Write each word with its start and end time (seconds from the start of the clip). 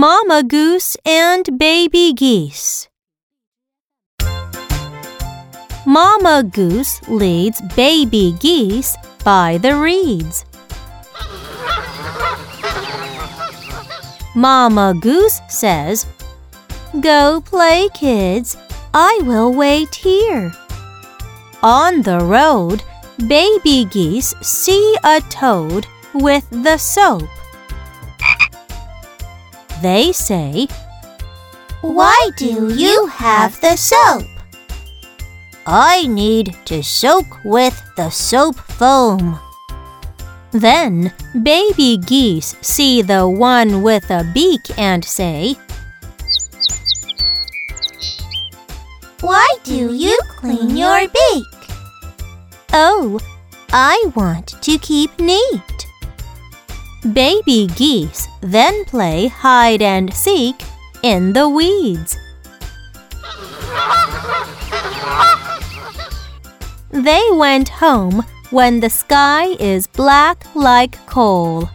Mama 0.00 0.42
Goose 0.42 0.96
and 1.04 1.58
Baby 1.58 2.14
Geese. 2.14 2.88
Mama 5.84 6.42
Goose 6.42 7.06
leads 7.06 7.60
baby 7.76 8.34
geese 8.40 8.96
by 9.24 9.58
the 9.58 9.76
reeds. 9.76 10.46
Mama 14.34 14.94
Goose 14.98 15.38
says, 15.50 16.06
Go 17.02 17.42
play, 17.42 17.90
kids. 17.92 18.56
I 18.94 19.20
will 19.24 19.52
wait 19.52 19.94
here. 19.94 20.50
On 21.62 22.00
the 22.00 22.20
road, 22.20 22.82
baby 23.28 23.84
geese 23.84 24.34
see 24.40 24.96
a 25.04 25.20
toad 25.28 25.86
with 26.14 26.48
the 26.48 26.78
soap. 26.78 27.28
They 29.82 30.12
say, 30.12 30.68
Why 31.80 32.30
do 32.36 32.74
you 32.74 33.06
have 33.06 33.60
the 33.60 33.76
soap? 33.76 34.26
I 35.66 36.06
need 36.06 36.56
to 36.66 36.82
soak 36.82 37.44
with 37.44 37.80
the 37.96 38.10
soap 38.10 38.56
foam. 38.56 39.38
Then 40.52 41.12
baby 41.42 41.96
geese 41.96 42.56
see 42.60 43.02
the 43.02 43.28
one 43.28 43.82
with 43.82 44.10
a 44.10 44.24
beak 44.34 44.60
and 44.76 45.04
say, 45.04 45.56
Why 49.20 49.46
do 49.64 49.94
you 49.94 50.18
clean 50.36 50.76
your 50.76 51.08
beak? 51.08 51.46
Oh, 52.72 53.18
I 53.72 54.10
want 54.14 54.60
to 54.62 54.78
keep 54.78 55.18
neat. 55.18 55.86
Baby 57.00 57.66
geese 57.76 58.28
then 58.42 58.84
play 58.84 59.28
hide 59.28 59.80
and 59.80 60.12
seek 60.12 60.62
in 61.02 61.32
the 61.32 61.48
weeds. 61.48 62.18
They 66.90 67.22
went 67.32 67.70
home 67.70 68.22
when 68.50 68.80
the 68.80 68.90
sky 68.90 69.46
is 69.58 69.86
black 69.86 70.44
like 70.54 70.98
coal. 71.06 71.70